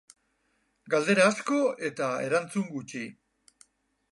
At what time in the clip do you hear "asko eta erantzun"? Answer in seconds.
1.33-2.67